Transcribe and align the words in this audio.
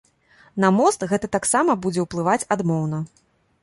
На 0.63 0.71
мост 0.77 1.05
гэта 1.13 1.31
таксама 1.37 1.79
будзе 1.87 2.01
ўплываць 2.09 2.43
адмоўна. 2.57 3.07